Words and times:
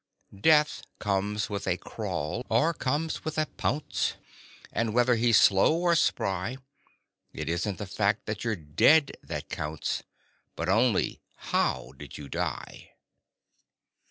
Death 0.35 0.81
comes 0.97 1.47
with 1.47 1.67
a 1.67 1.77
crawl, 1.77 2.43
or 2.49 2.73
comes 2.73 3.23
with 3.23 3.37
a 3.37 3.45
pounce, 3.45 4.15
And 4.73 4.95
whether 4.95 5.13
he's 5.13 5.39
slow 5.39 5.77
or 5.77 5.93
spry, 5.95 6.57
It 7.33 7.47
isn't 7.47 7.77
the 7.77 7.85
fact 7.85 8.25
that 8.25 8.43
you're 8.43 8.55
dead 8.55 9.11
that 9.21 9.49
counts, 9.49 10.01
But 10.55 10.69
only 10.69 11.21
how 11.35 11.91
did 11.99 12.17
you 12.17 12.29
die? 12.29 12.95